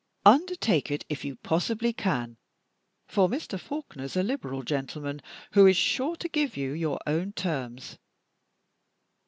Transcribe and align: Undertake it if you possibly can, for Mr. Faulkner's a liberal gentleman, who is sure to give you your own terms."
Undertake 0.25 0.89
it 0.89 1.05
if 1.09 1.23
you 1.23 1.35
possibly 1.35 1.93
can, 1.93 2.35
for 3.07 3.29
Mr. 3.29 3.59
Faulkner's 3.59 4.15
a 4.17 4.23
liberal 4.23 4.63
gentleman, 4.63 5.21
who 5.51 5.67
is 5.67 5.77
sure 5.77 6.15
to 6.15 6.27
give 6.27 6.57
you 6.57 6.71
your 6.71 6.99
own 7.05 7.33
terms." 7.33 7.99